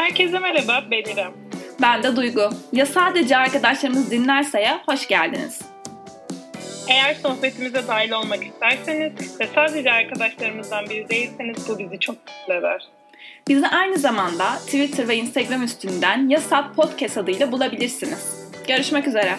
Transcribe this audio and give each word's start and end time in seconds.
Herkese 0.00 0.38
merhaba, 0.38 0.84
ben 0.90 1.12
İrem. 1.12 1.32
Ben 1.82 2.02
de 2.02 2.16
Duygu. 2.16 2.50
Ya 2.72 2.86
sadece 2.86 3.36
arkadaşlarımız 3.36 4.10
dinlerse 4.10 4.60
ya 4.60 4.82
hoş 4.86 5.08
geldiniz. 5.08 5.62
Eğer 6.88 7.14
sohbetimize 7.14 7.88
dahil 7.88 8.10
olmak 8.10 8.46
isterseniz 8.46 9.40
ve 9.40 9.48
sadece 9.54 9.92
arkadaşlarımızdan 9.92 10.84
biri 10.90 11.08
değilseniz 11.08 11.68
bu 11.68 11.78
bizi 11.78 11.98
çok 12.00 12.16
mutlu 12.16 12.54
eder. 12.54 12.88
Bizi 13.48 13.66
aynı 13.68 13.98
zamanda 13.98 14.54
Twitter 14.54 15.08
ve 15.08 15.16
Instagram 15.16 15.62
üstünden 15.62 16.28
Yasat 16.28 16.76
Podcast 16.76 17.18
adıyla 17.18 17.52
bulabilirsiniz. 17.52 18.50
Görüşmek 18.68 19.08
üzere. 19.08 19.36